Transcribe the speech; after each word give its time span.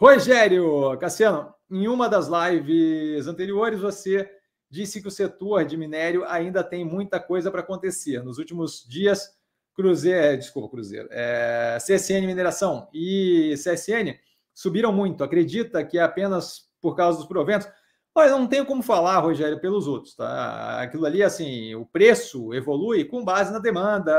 Rogério 0.00 0.96
Cassiano, 0.96 1.52
em 1.70 1.86
uma 1.86 2.08
das 2.08 2.26
lives 2.26 3.26
anteriores, 3.26 3.78
você 3.78 4.30
disse 4.70 5.02
que 5.02 5.08
o 5.08 5.10
setor 5.10 5.62
de 5.66 5.76
minério 5.76 6.24
ainda 6.24 6.64
tem 6.64 6.86
muita 6.86 7.20
coisa 7.20 7.50
para 7.50 7.60
acontecer. 7.60 8.24
Nos 8.24 8.38
últimos 8.38 8.82
dias, 8.88 9.36
Cruzeiro, 9.74 10.18
é, 10.18 10.36
desculpa, 10.38 10.70
Cruzeiro, 10.70 11.06
é, 11.10 11.76
CSN 11.76 12.26
Mineração 12.26 12.88
e 12.94 13.52
CSN 13.56 14.18
subiram 14.54 14.90
muito. 14.90 15.22
Acredita 15.22 15.84
que 15.84 15.98
é 15.98 16.02
apenas 16.02 16.70
por 16.80 16.96
causa 16.96 17.18
dos 17.18 17.28
proventos? 17.28 17.68
Olha, 18.14 18.30
não 18.30 18.46
tenho 18.46 18.64
como 18.64 18.82
falar, 18.82 19.18
Rogério, 19.18 19.60
pelos 19.60 19.86
outros, 19.86 20.14
tá? 20.16 20.80
Aquilo 20.80 21.04
ali, 21.04 21.22
assim, 21.22 21.74
o 21.74 21.84
preço 21.84 22.54
evolui 22.54 23.04
com 23.04 23.22
base 23.22 23.52
na 23.52 23.58
demanda, 23.58 24.14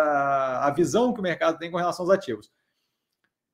a 0.59 0.69
visão 0.69 1.11
que 1.11 1.19
o 1.19 1.23
mercado 1.23 1.57
tem 1.57 1.71
com 1.71 1.77
relação 1.77 2.05
aos 2.05 2.13
ativos. 2.13 2.51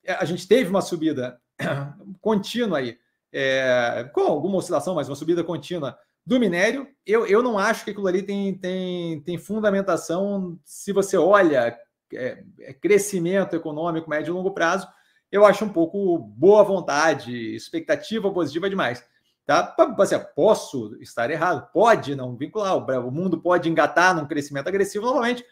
É, 0.03 0.11
a 0.11 0.25
gente 0.25 0.45
teve 0.45 0.69
uma 0.69 0.81
subida 0.81 1.39
contínua 2.21 2.79
aí, 2.79 2.97
é, 3.31 4.09
com 4.13 4.21
alguma 4.21 4.57
oscilação, 4.57 4.95
mas 4.95 5.09
uma 5.09 5.15
subida 5.15 5.43
contínua 5.43 5.97
do 6.25 6.39
minério. 6.39 6.87
Eu, 7.05 7.25
eu 7.25 7.41
não 7.41 7.57
acho 7.57 7.85
que 7.85 7.91
aquilo 7.91 8.07
ali 8.07 8.21
tem, 8.21 8.53
tem, 8.53 9.21
tem 9.21 9.37
fundamentação 9.37 10.59
se 10.65 10.91
você 10.91 11.17
olha 11.17 11.77
é, 12.13 12.43
é, 12.59 12.73
crescimento 12.73 13.55
econômico 13.55 14.09
médio 14.09 14.31
e 14.31 14.35
longo 14.35 14.51
prazo. 14.51 14.87
Eu 15.31 15.45
acho 15.45 15.63
um 15.65 15.69
pouco 15.69 16.17
boa 16.17 16.63
vontade, 16.63 17.33
expectativa 17.55 18.31
positiva 18.31 18.69
demais. 18.69 19.03
Tá? 19.45 19.73
Assim, 19.99 20.19
posso 20.35 20.97
estar 20.99 21.31
errado, 21.31 21.69
pode 21.71 22.13
não 22.15 22.35
vincular, 22.35 22.75
o 22.75 23.11
mundo 23.11 23.41
pode 23.41 23.69
engatar 23.69 24.13
num 24.13 24.27
crescimento 24.27 24.67
agressivo 24.67 25.05
novamente. 25.05 25.45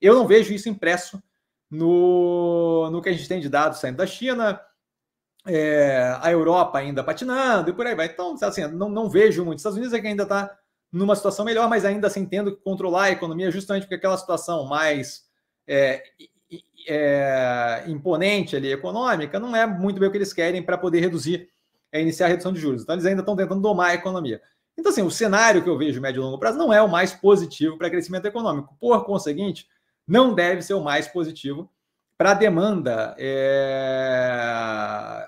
Eu 0.00 0.14
não 0.14 0.26
vejo 0.26 0.52
isso 0.52 0.68
impresso 0.68 1.20
no, 1.68 2.88
no 2.90 3.02
que 3.02 3.08
a 3.08 3.12
gente 3.12 3.26
tem 3.26 3.40
de 3.40 3.48
dados 3.48 3.80
saindo 3.80 3.96
da 3.96 4.06
China, 4.06 4.60
é, 5.46 6.16
a 6.20 6.30
Europa 6.30 6.78
ainda 6.78 7.02
patinando 7.02 7.70
e 7.70 7.72
por 7.72 7.86
aí 7.86 7.94
vai. 7.94 8.06
Então, 8.06 8.36
assim, 8.40 8.66
não, 8.68 8.88
não 8.88 9.08
vejo 9.08 9.44
muito. 9.44 9.58
Estados 9.58 9.76
Unidos 9.76 9.94
é 9.94 10.00
que 10.00 10.06
ainda 10.06 10.22
está 10.22 10.56
numa 10.90 11.16
situação 11.16 11.44
melhor, 11.44 11.68
mas 11.68 11.84
ainda 11.84 12.06
assim 12.06 12.24
tendo 12.26 12.54
que 12.54 12.62
controlar 12.62 13.04
a 13.04 13.10
economia, 13.10 13.50
justamente 13.50 13.84
porque 13.84 13.94
aquela 13.94 14.16
situação 14.18 14.66
mais 14.66 15.24
é, 15.66 16.02
é, 16.86 17.84
imponente 17.86 18.54
ali, 18.54 18.70
econômica, 18.70 19.40
não 19.40 19.56
é 19.56 19.66
muito 19.66 19.98
bem 19.98 20.08
o 20.08 20.12
que 20.12 20.18
eles 20.18 20.32
querem 20.32 20.62
para 20.62 20.76
poder 20.76 21.00
reduzir, 21.00 21.48
é, 21.90 22.00
iniciar 22.00 22.26
a 22.26 22.28
redução 22.28 22.52
de 22.52 22.60
juros. 22.60 22.82
Então, 22.82 22.94
eles 22.94 23.06
ainda 23.06 23.22
estão 23.22 23.36
tentando 23.36 23.60
domar 23.60 23.90
a 23.90 23.94
economia. 23.94 24.40
Então, 24.76 24.90
assim, 24.90 25.02
o 25.02 25.10
cenário 25.10 25.62
que 25.62 25.68
eu 25.68 25.76
vejo 25.76 26.00
médio 26.00 26.20
e 26.20 26.24
longo 26.24 26.38
prazo 26.38 26.58
não 26.58 26.72
é 26.72 26.80
o 26.82 26.88
mais 26.88 27.12
positivo 27.12 27.76
para 27.76 27.90
crescimento 27.90 28.26
econômico. 28.26 28.74
Por 28.80 29.04
conseguinte, 29.04 29.66
não 30.06 30.34
deve 30.34 30.62
ser 30.62 30.74
o 30.74 30.82
mais 30.82 31.06
positivo 31.06 31.70
para 32.16 32.32
a 32.32 32.34
demanda 32.34 33.14
é, 33.18 34.28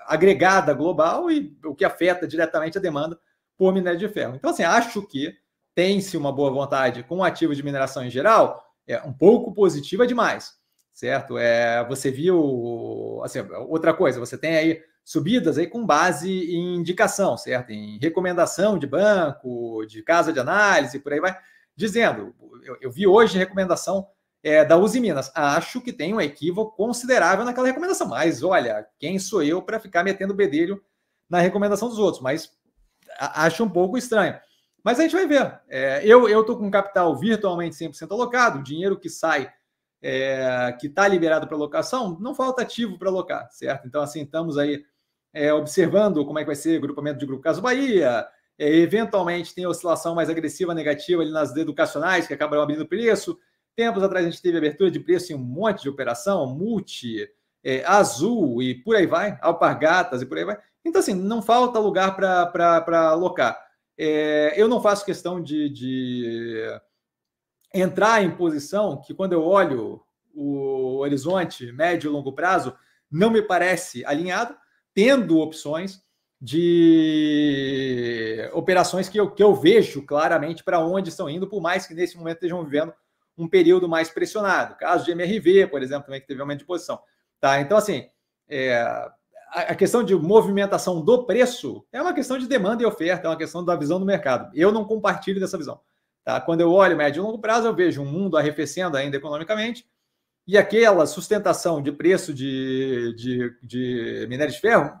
agregada 0.07 0.73
global 0.73 1.29
e 1.29 1.57
o 1.65 1.75
que 1.75 1.83
afeta 1.83 2.27
diretamente 2.27 2.77
a 2.77 2.81
demanda 2.81 3.19
por 3.57 3.73
minério 3.73 3.99
de 3.99 4.07
ferro. 4.07 4.35
Então, 4.35 4.51
assim, 4.51 4.63
acho 4.63 5.01
que 5.07 5.33
tem-se 5.73 6.15
uma 6.15 6.31
boa 6.31 6.51
vontade 6.51 7.03
com 7.03 7.23
ativos 7.23 7.57
de 7.57 7.63
mineração 7.63 8.05
em 8.05 8.09
geral, 8.09 8.63
é 8.87 9.01
um 9.01 9.11
pouco 9.11 9.53
positiva 9.53 10.07
demais, 10.07 10.53
certo? 10.93 11.37
É, 11.37 11.85
você 11.85 12.09
viu, 12.09 13.19
assim, 13.23 13.39
outra 13.67 13.93
coisa, 13.93 14.19
você 14.19 14.37
tem 14.37 14.55
aí 14.55 14.81
subidas 15.03 15.57
aí 15.57 15.67
com 15.67 15.85
base 15.85 16.31
em 16.31 16.75
indicação, 16.77 17.37
certo? 17.37 17.71
Em 17.71 17.99
recomendação 17.99 18.79
de 18.79 18.87
banco, 18.87 19.85
de 19.85 20.01
casa 20.01 20.31
de 20.31 20.39
análise, 20.39 20.99
por 20.99 21.13
aí 21.13 21.19
vai, 21.19 21.37
dizendo, 21.75 22.33
eu, 22.63 22.77
eu 22.81 22.91
vi 22.91 23.05
hoje 23.05 23.37
recomendação 23.37 24.07
é, 24.45 24.63
da 24.63 24.77
Uzi 24.77 24.99
Minas. 24.99 25.31
Acho 25.33 25.81
que 25.81 25.91
tem 25.91 26.13
um 26.13 26.21
equívoco 26.21 26.77
considerável 26.77 27.43
naquela 27.43 27.65
recomendação. 27.65 28.07
Mas 28.07 28.43
olha, 28.43 28.87
quem 28.99 29.17
sou 29.17 29.41
eu 29.41 29.59
para 29.59 29.79
ficar 29.79 30.03
metendo 30.03 30.35
bedelho 30.35 30.79
na 31.27 31.39
recomendação 31.39 31.89
dos 31.89 31.97
outros? 31.97 32.21
Mas 32.21 32.55
acho 33.19 33.63
um 33.63 33.69
pouco 33.69 33.97
estranho. 33.97 34.37
Mas 34.83 34.99
a 34.99 35.01
gente 35.01 35.15
vai 35.15 35.25
ver. 35.25 35.59
É, 35.67 36.05
eu 36.05 36.27
estou 36.39 36.59
com 36.59 36.69
capital 36.69 37.17
virtualmente 37.17 37.75
100% 37.75 38.11
alocado, 38.11 38.59
o 38.59 38.63
dinheiro 38.63 38.99
que 38.99 39.09
sai, 39.09 39.51
é, 39.99 40.71
que 40.79 40.85
está 40.85 41.07
liberado 41.07 41.47
para 41.47 41.55
alocação, 41.55 42.15
não 42.19 42.35
falta 42.35 42.61
ativo 42.61 42.99
para 42.99 43.09
alocar, 43.09 43.49
certo? 43.49 43.87
Então, 43.87 44.03
assim, 44.03 44.21
estamos 44.21 44.59
aí 44.59 44.85
é, 45.33 45.51
observando 45.51 46.23
como 46.23 46.37
é 46.37 46.43
que 46.43 46.47
vai 46.47 46.55
ser 46.55 46.77
o 46.77 46.81
grupamento 46.81 47.17
de 47.17 47.25
Grupo 47.25 47.41
Caso 47.41 47.63
Bahia. 47.63 48.27
É, 48.59 48.69
eventualmente 48.75 49.55
tem 49.55 49.65
oscilação 49.65 50.13
mais 50.13 50.29
agressiva, 50.29 50.75
negativa 50.75 51.23
ali 51.23 51.31
nas 51.31 51.55
educacionais, 51.55 52.27
que 52.27 52.33
acabam 52.35 52.61
abrindo 52.61 52.87
preço. 52.87 53.39
Tempos 53.75 54.03
atrás 54.03 54.25
a 54.25 54.29
gente 54.29 54.41
teve 54.41 54.57
abertura 54.57 54.89
de 54.89 54.99
preço 54.99 55.31
em 55.31 55.35
um 55.35 55.39
monte 55.39 55.83
de 55.83 55.89
operação, 55.89 56.47
multi, 56.47 57.29
é, 57.63 57.83
azul 57.85 58.61
e 58.61 58.75
por 58.75 58.95
aí 58.95 59.05
vai, 59.05 59.37
alpargatas 59.41 60.21
e 60.21 60.25
por 60.25 60.37
aí 60.37 60.45
vai. 60.45 60.57
Então, 60.85 60.99
assim, 60.99 61.15
não 61.15 61.41
falta 61.41 61.79
lugar 61.79 62.15
para 62.15 63.09
alocar. 63.09 63.59
É, 63.97 64.53
eu 64.55 64.67
não 64.67 64.81
faço 64.81 65.03
questão 65.03 65.41
de, 65.41 65.67
de, 65.69 66.79
entrar 67.73 68.23
em 68.23 68.35
posição 68.35 69.01
que, 69.01 69.13
quando 69.13 69.33
eu 69.33 69.43
olho 69.43 70.01
o 70.33 70.97
horizonte 70.97 71.71
médio 71.71 72.09
e 72.09 72.11
longo 72.11 72.33
prazo, 72.33 72.75
não 73.09 73.31
me 73.31 73.41
parece 73.41 74.05
alinhado, 74.05 74.55
tendo 74.93 75.39
opções 75.39 76.03
de 76.39 78.47
operações 78.53 79.09
que 79.09 79.19
eu, 79.19 79.31
que 79.31 79.41
eu 79.41 79.55
vejo 79.55 80.05
claramente 80.05 80.63
para 80.63 80.79
onde 80.79 81.09
estão 81.09 81.29
indo, 81.29 81.47
por 81.47 81.61
mais 81.61 81.87
que 81.87 81.93
nesse 81.93 82.17
momento 82.17 82.35
estejam 82.35 82.63
vivendo 82.63 82.93
um 83.37 83.47
período 83.47 83.87
mais 83.87 84.09
pressionado. 84.09 84.75
Caso 84.75 85.05
de 85.05 85.11
MRV, 85.11 85.67
por 85.67 85.81
exemplo, 85.81 86.05
também 86.05 86.21
que 86.21 86.27
teve 86.27 86.41
aumento 86.41 86.59
de 86.59 86.65
posição. 86.65 86.99
Tá? 87.39 87.59
Então, 87.59 87.77
assim, 87.77 88.07
é, 88.47 89.09
a 89.51 89.75
questão 89.75 90.03
de 90.03 90.15
movimentação 90.15 91.03
do 91.03 91.25
preço 91.25 91.85
é 91.91 92.01
uma 92.01 92.13
questão 92.13 92.37
de 92.37 92.47
demanda 92.47 92.83
e 92.83 92.85
oferta, 92.85 93.27
é 93.27 93.29
uma 93.29 93.37
questão 93.37 93.63
da 93.63 93.75
visão 93.75 93.99
do 93.99 94.05
mercado. 94.05 94.51
Eu 94.53 94.71
não 94.71 94.85
compartilho 94.85 95.39
dessa 95.39 95.57
visão. 95.57 95.79
Tá? 96.23 96.41
Quando 96.41 96.61
eu 96.61 96.71
olho 96.71 96.97
médio 96.97 97.21
e 97.21 97.23
longo 97.23 97.39
prazo, 97.39 97.67
eu 97.67 97.75
vejo 97.75 98.01
um 98.01 98.05
mundo 98.05 98.37
arrefecendo 98.37 98.97
ainda 98.97 99.17
economicamente 99.17 99.85
e 100.47 100.57
aquela 100.57 101.07
sustentação 101.07 101.81
de 101.81 101.91
preço 101.91 102.33
de, 102.33 103.13
de, 103.15 103.57
de 103.63 104.27
minério 104.29 104.53
de 104.53 104.59
ferro, 104.59 104.93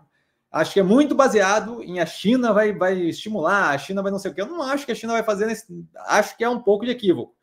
acho 0.51 0.73
que 0.73 0.79
é 0.79 0.83
muito 0.83 1.13
baseado 1.13 1.83
em 1.83 1.99
a 1.99 2.05
China 2.05 2.51
vai, 2.51 2.73
vai 2.73 2.97
estimular, 2.97 3.69
a 3.69 3.77
China 3.77 4.01
vai 4.01 4.11
não 4.11 4.19
sei 4.19 4.31
o 4.31 4.33
que. 4.33 4.41
Eu 4.41 4.47
não 4.47 4.61
acho 4.61 4.85
que 4.85 4.91
a 4.91 4.95
China 4.95 5.13
vai 5.13 5.23
fazer, 5.23 5.45
nesse, 5.45 5.65
acho 6.07 6.35
que 6.35 6.43
é 6.43 6.49
um 6.49 6.59
pouco 6.59 6.85
de 6.85 6.91
equívoco. 6.91 7.35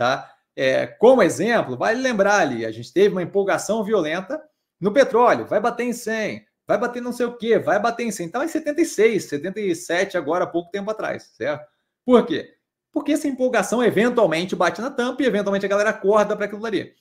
Tá? 0.00 0.34
É, 0.56 0.86
como 0.86 1.22
exemplo, 1.22 1.76
vale 1.76 2.00
lembrar 2.00 2.38
ali, 2.38 2.64
a 2.64 2.70
gente 2.70 2.90
teve 2.90 3.10
uma 3.10 3.22
empolgação 3.22 3.84
violenta 3.84 4.42
no 4.80 4.94
petróleo, 4.94 5.44
vai 5.44 5.60
bater 5.60 5.84
em 5.84 5.92
100, 5.92 6.42
vai 6.66 6.78
bater 6.78 7.02
não 7.02 7.12
sei 7.12 7.26
o 7.26 7.36
que, 7.36 7.58
vai 7.58 7.78
bater 7.78 8.04
em 8.04 8.10
100. 8.10 8.26
Então, 8.28 8.42
em 8.42 8.48
76, 8.48 9.24
77, 9.24 10.16
agora 10.16 10.44
há 10.44 10.46
pouco 10.46 10.70
tempo 10.70 10.90
atrás, 10.90 11.24
certo? 11.36 11.68
Por 12.02 12.24
quê? 12.24 12.48
Porque 12.90 13.12
essa 13.12 13.28
empolgação 13.28 13.84
eventualmente 13.84 14.56
bate 14.56 14.80
na 14.80 14.90
tampa 14.90 15.22
e 15.22 15.26
eventualmente 15.26 15.66
a 15.66 15.68
galera 15.68 15.90
acorda 15.90 16.34
para 16.34 16.46
aquilo 16.46 16.64
ali. 16.64 16.94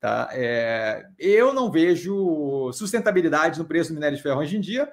Tá? 0.00 0.30
É, 0.32 1.04
eu 1.18 1.52
não 1.52 1.70
vejo 1.70 2.72
sustentabilidade 2.72 3.58
no 3.58 3.66
preço 3.66 3.90
do 3.90 3.96
minério 3.96 4.16
de 4.16 4.22
ferro 4.22 4.40
hoje 4.40 4.56
em 4.56 4.60
dia. 4.62 4.90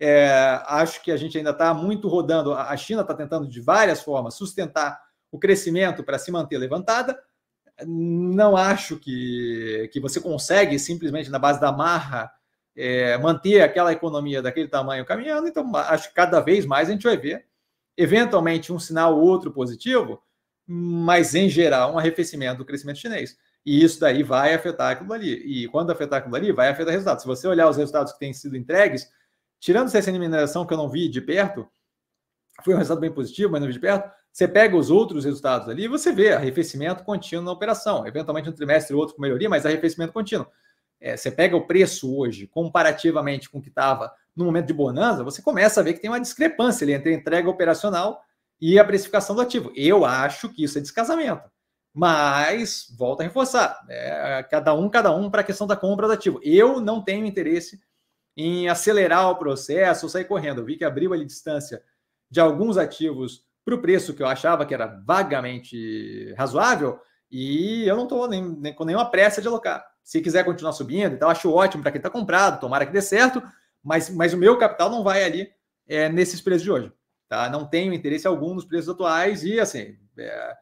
É, 0.00 0.60
acho 0.66 1.00
que 1.00 1.12
a 1.12 1.16
gente 1.16 1.38
ainda 1.38 1.50
está 1.50 1.72
muito 1.72 2.08
rodando. 2.08 2.52
A 2.52 2.76
China 2.76 3.02
está 3.02 3.14
tentando 3.14 3.48
de 3.48 3.60
várias 3.60 4.02
formas 4.02 4.34
sustentar 4.34 5.03
o 5.34 5.38
crescimento 5.38 6.04
para 6.04 6.16
se 6.16 6.30
manter 6.30 6.58
levantada. 6.58 7.18
Não 7.84 8.56
acho 8.56 8.96
que, 8.96 9.90
que 9.92 9.98
você 9.98 10.20
consegue 10.20 10.78
simplesmente 10.78 11.28
na 11.28 11.40
base 11.40 11.60
da 11.60 11.72
marra 11.72 12.30
é, 12.76 13.18
manter 13.18 13.60
aquela 13.60 13.92
economia 13.92 14.40
daquele 14.40 14.68
tamanho 14.68 15.04
caminhando. 15.04 15.48
Então, 15.48 15.74
acho 15.74 16.08
que 16.08 16.14
cada 16.14 16.40
vez 16.40 16.64
mais 16.64 16.88
a 16.88 16.92
gente 16.92 17.02
vai 17.02 17.16
ver, 17.16 17.44
eventualmente, 17.96 18.72
um 18.72 18.78
sinal 18.78 19.18
ou 19.18 19.24
outro 19.24 19.50
positivo, 19.50 20.22
mas 20.64 21.34
em 21.34 21.48
geral, 21.48 21.94
um 21.94 21.98
arrefecimento 21.98 22.58
do 22.58 22.64
crescimento 22.64 23.00
chinês. 23.00 23.36
E 23.66 23.82
isso 23.82 23.98
daí 23.98 24.22
vai 24.22 24.54
afetar 24.54 24.92
aquilo 24.92 25.12
ali. 25.12 25.32
E 25.32 25.66
quando 25.66 25.90
afetar 25.90 26.20
aquilo 26.20 26.36
ali, 26.36 26.52
vai 26.52 26.68
afetar 26.68 26.92
resultados. 26.92 27.22
Se 27.22 27.26
você 27.26 27.48
olhar 27.48 27.68
os 27.68 27.76
resultados 27.76 28.12
que 28.12 28.20
têm 28.20 28.32
sido 28.32 28.56
entregues, 28.56 29.10
tirando 29.58 29.92
essa 29.92 30.12
mineração 30.12 30.64
que 30.64 30.72
eu 30.72 30.78
não 30.78 30.88
vi 30.88 31.08
de 31.08 31.20
perto, 31.20 31.68
foi 32.62 32.74
um 32.74 32.78
resultado 32.78 33.00
bem 33.00 33.12
positivo, 33.12 33.50
mas 33.50 33.60
não 33.60 33.66
vi 33.66 33.74
de 33.74 33.80
perto. 33.80 34.08
Você 34.34 34.48
pega 34.48 34.76
os 34.76 34.90
outros 34.90 35.24
resultados 35.24 35.68
ali 35.68 35.84
e 35.84 35.88
você 35.88 36.10
vê 36.10 36.32
arrefecimento 36.32 37.04
contínuo 37.04 37.44
na 37.44 37.52
operação. 37.52 38.04
Eventualmente 38.04 38.50
um 38.50 38.52
trimestre 38.52 38.92
ou 38.92 39.00
outro 39.00 39.14
com 39.14 39.22
melhoria, 39.22 39.48
mas 39.48 39.64
arrefecimento 39.64 40.12
contínuo. 40.12 40.48
É, 41.00 41.16
você 41.16 41.30
pega 41.30 41.56
o 41.56 41.68
preço 41.68 42.12
hoje, 42.12 42.48
comparativamente 42.48 43.48
com 43.48 43.58
o 43.58 43.62
que 43.62 43.68
estava 43.68 44.12
no 44.34 44.44
momento 44.44 44.66
de 44.66 44.72
bonança, 44.72 45.22
você 45.22 45.40
começa 45.40 45.78
a 45.78 45.84
ver 45.84 45.94
que 45.94 46.00
tem 46.00 46.10
uma 46.10 46.20
discrepância 46.20 46.84
ali 46.84 46.94
entre 46.94 47.14
a 47.14 47.16
entrega 47.16 47.48
operacional 47.48 48.24
e 48.60 48.76
a 48.76 48.84
precificação 48.84 49.36
do 49.36 49.40
ativo. 49.40 49.70
Eu 49.76 50.04
acho 50.04 50.48
que 50.48 50.64
isso 50.64 50.78
é 50.78 50.80
descasamento. 50.80 51.48
Mas, 51.94 52.92
volta 52.98 53.22
a 53.22 53.26
reforçar, 53.26 53.86
é, 53.88 54.42
cada 54.50 54.74
um, 54.74 54.90
cada 54.90 55.14
um 55.14 55.30
para 55.30 55.42
a 55.42 55.44
questão 55.44 55.64
da 55.64 55.76
compra 55.76 56.08
do 56.08 56.12
ativo. 56.12 56.40
Eu 56.42 56.80
não 56.80 57.00
tenho 57.00 57.24
interesse 57.24 57.80
em 58.36 58.68
acelerar 58.68 59.30
o 59.30 59.36
processo 59.36 60.06
ou 60.06 60.10
sair 60.10 60.24
correndo. 60.24 60.60
Eu 60.60 60.64
vi 60.64 60.76
que 60.76 60.84
abriu 60.84 61.12
ali 61.12 61.24
distância 61.24 61.80
de 62.28 62.40
alguns 62.40 62.76
ativos 62.76 63.44
para 63.64 63.74
o 63.74 63.80
preço 63.80 64.14
que 64.14 64.22
eu 64.22 64.26
achava 64.26 64.66
que 64.66 64.74
era 64.74 64.86
vagamente 65.06 66.34
razoável, 66.36 67.00
e 67.30 67.86
eu 67.88 67.96
não 67.96 68.04
estou 68.04 68.28
nem, 68.28 68.42
nem, 68.42 68.74
com 68.74 68.84
nenhuma 68.84 69.10
pressa 69.10 69.40
de 69.40 69.48
alocar. 69.48 69.84
Se 70.02 70.20
quiser 70.20 70.44
continuar 70.44 70.72
subindo, 70.72 71.14
então 71.14 71.30
acho 71.30 71.50
ótimo 71.50 71.82
para 71.82 71.90
quem 71.90 71.98
está 71.98 72.10
comprado, 72.10 72.60
tomara 72.60 72.86
que 72.86 72.92
dê 72.92 73.00
certo, 73.00 73.42
Mas, 73.82 74.10
mas 74.10 74.32
o 74.32 74.38
meu 74.38 74.58
capital 74.58 74.90
não 74.90 75.02
vai 75.02 75.24
ali 75.24 75.48
é, 75.88 76.08
nesses 76.08 76.40
preços 76.40 76.62
de 76.62 76.70
hoje. 76.70 76.92
Tá? 77.28 77.48
Não 77.48 77.66
tenho 77.66 77.92
interesse 77.92 78.26
algum 78.26 78.54
nos 78.54 78.64
preços 78.64 78.88
atuais 78.88 79.44
e 79.44 79.58
assim. 79.58 79.96
É, 80.18 80.56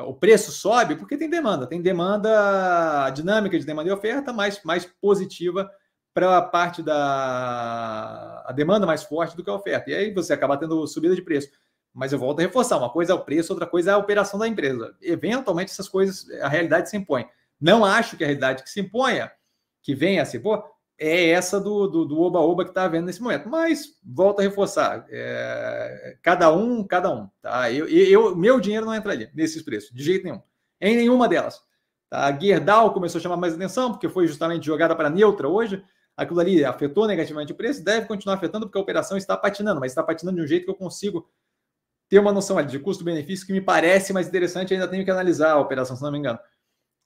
o 0.00 0.14
preço 0.14 0.52
sobe 0.52 0.94
porque 0.96 1.16
tem 1.16 1.28
demanda, 1.28 1.66
tem 1.66 1.82
demanda, 1.82 3.10
dinâmica 3.10 3.58
de 3.58 3.66
demanda 3.66 3.88
e 3.88 3.92
oferta 3.92 4.32
mais, 4.32 4.62
mais 4.62 4.84
positiva 4.84 5.68
para 6.14 6.38
a 6.38 6.42
parte 6.42 6.82
da 6.82 8.44
a 8.46 8.52
demanda 8.52 8.86
mais 8.86 9.02
forte 9.02 9.36
do 9.36 9.42
que 9.42 9.50
a 9.50 9.54
oferta. 9.54 9.90
E 9.90 9.94
aí 9.94 10.12
você 10.12 10.32
acaba 10.32 10.56
tendo 10.56 10.86
subida 10.86 11.14
de 11.14 11.22
preço. 11.22 11.48
Mas 11.98 12.12
eu 12.12 12.18
volto 12.18 12.38
a 12.38 12.42
reforçar: 12.42 12.78
uma 12.78 12.90
coisa 12.90 13.12
é 13.12 13.14
o 13.14 13.24
preço, 13.24 13.52
outra 13.52 13.66
coisa 13.66 13.90
é 13.90 13.94
a 13.94 13.98
operação 13.98 14.38
da 14.38 14.46
empresa. 14.46 14.94
Eventualmente, 15.02 15.72
essas 15.72 15.88
coisas, 15.88 16.30
a 16.40 16.48
realidade 16.48 16.88
se 16.88 16.96
impõe. 16.96 17.26
Não 17.60 17.84
acho 17.84 18.16
que 18.16 18.22
a 18.22 18.26
realidade 18.28 18.62
que 18.62 18.70
se 18.70 18.78
imponha, 18.78 19.32
que 19.82 19.96
venha 19.96 20.22
a 20.22 20.24
se 20.24 20.36
impor, 20.36 20.64
é 20.96 21.30
essa 21.30 21.60
do 21.60 22.20
oba-oba 22.20 22.62
que 22.62 22.70
está 22.70 22.84
havendo 22.84 23.06
nesse 23.06 23.20
momento. 23.20 23.48
Mas, 23.48 23.98
volto 24.04 24.38
a 24.38 24.42
reforçar, 24.42 25.06
é, 25.10 26.16
cada 26.22 26.54
um, 26.54 26.84
cada 26.84 27.10
um. 27.10 27.28
Tá? 27.42 27.72
Eu, 27.72 27.88
eu, 27.88 28.36
meu 28.36 28.60
dinheiro 28.60 28.86
não 28.86 28.94
entraria 28.94 29.28
nesses 29.34 29.60
preços, 29.62 29.90
de 29.92 30.04
jeito 30.04 30.24
nenhum. 30.24 30.40
Em 30.80 30.96
nenhuma 30.96 31.28
delas. 31.28 31.60
Tá? 32.08 32.26
A 32.26 32.38
Gerdau 32.38 32.92
começou 32.92 33.18
a 33.18 33.22
chamar 33.22 33.36
mais 33.36 33.54
atenção, 33.54 33.90
porque 33.90 34.08
foi 34.08 34.28
justamente 34.28 34.64
jogada 34.64 34.94
para 34.94 35.10
neutra 35.10 35.48
hoje. 35.48 35.82
Aquilo 36.16 36.38
ali 36.38 36.64
afetou 36.64 37.08
negativamente 37.08 37.52
o 37.52 37.56
preço, 37.56 37.82
deve 37.82 38.06
continuar 38.06 38.36
afetando, 38.36 38.66
porque 38.66 38.78
a 38.78 38.80
operação 38.80 39.16
está 39.16 39.36
patinando, 39.36 39.80
mas 39.80 39.90
está 39.90 40.02
patinando 40.02 40.36
de 40.36 40.44
um 40.44 40.46
jeito 40.46 40.64
que 40.64 40.70
eu 40.70 40.76
consigo 40.76 41.28
ter 42.08 42.18
uma 42.18 42.32
noção 42.32 42.58
ali 42.58 42.68
de 42.68 42.78
custo-benefício 42.78 43.46
que 43.46 43.52
me 43.52 43.60
parece 43.60 44.12
mais 44.12 44.28
interessante. 44.28 44.72
Ainda 44.72 44.88
tenho 44.88 45.04
que 45.04 45.10
analisar 45.10 45.52
a 45.52 45.60
operação, 45.60 45.96
se 45.96 46.02
não 46.02 46.10
me 46.10 46.18
engano. 46.18 46.38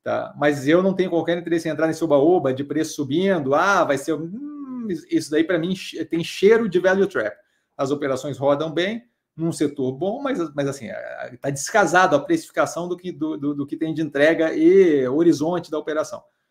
Tá? 0.02 0.34
Mas 0.36 0.66
eu 0.66 0.82
não 0.82 0.94
tenho 0.94 1.10
qualquer 1.10 1.38
interesse 1.38 1.68
em 1.68 1.72
entrar 1.72 1.86
nesse 1.86 2.02
oba-oba 2.02 2.52
de 2.52 2.64
preço 2.64 2.94
subindo. 2.94 3.54
Ah, 3.54 3.84
vai 3.84 3.98
ser. 3.98 4.14
Hum, 4.14 4.88
isso 5.10 5.30
daí, 5.30 5.44
para 5.44 5.58
mim, 5.58 5.74
tem 6.10 6.22
cheiro 6.24 6.68
de 6.68 6.78
value 6.78 7.06
trap. 7.06 7.36
As 7.76 7.90
operações 7.90 8.38
rodam 8.38 8.72
bem, 8.72 9.04
num 9.36 9.52
setor 9.52 9.92
bom, 9.92 10.20
mas, 10.20 10.38
mas 10.54 10.68
assim, 10.68 10.88
está 11.32 11.50
descasado 11.50 12.14
a 12.14 12.20
precificação 12.20 12.88
do 12.88 12.96
que, 12.96 13.10
do, 13.10 13.36
do, 13.36 13.54
do, 13.54 13.66
que 13.66 13.76
tem 13.76 13.94
de 13.94 14.02
entrega 14.02 14.54
e 14.54 15.06
horizonte 15.08 15.70
da 15.70 15.78
operação. 15.78 16.22